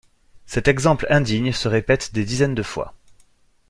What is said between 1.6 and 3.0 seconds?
répète des dizaines de fois.